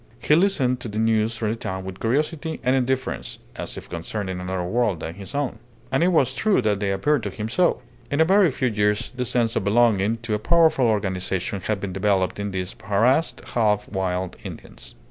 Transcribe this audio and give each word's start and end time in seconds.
He 0.19 0.33
listened 0.35 0.79
to 0.79 0.87
the 0.87 0.97
news 0.97 1.37
from 1.37 1.49
the 1.51 1.55
town 1.55 1.85
with 1.85 1.99
curiosity 1.99 2.59
and 2.63 2.75
indifference, 2.75 3.37
as 3.55 3.77
if 3.77 3.87
concerning 3.87 4.39
another 4.39 4.63
world 4.63 4.99
than 5.01 5.13
his 5.13 5.35
own. 5.35 5.59
And 5.91 6.01
it 6.03 6.07
was 6.07 6.33
true 6.33 6.59
that 6.63 6.79
they 6.79 6.91
appeared 6.91 7.21
to 7.21 7.29
him 7.29 7.47
so. 7.47 7.83
In 8.09 8.19
a 8.19 8.25
very 8.25 8.49
few 8.49 8.69
years 8.69 9.11
the 9.11 9.25
sense 9.25 9.55
of 9.55 9.63
belonging 9.63 10.17
to 10.23 10.33
a 10.33 10.39
powerful 10.39 10.87
organization 10.87 11.61
had 11.61 11.79
been 11.79 11.93
developed 11.93 12.39
in 12.39 12.49
these 12.49 12.75
harassed, 12.83 13.47
half 13.49 13.87
wild 13.89 14.37
Indians. 14.43 14.95